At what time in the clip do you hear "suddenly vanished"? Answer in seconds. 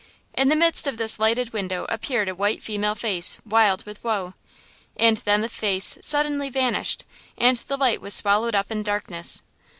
6.01-7.03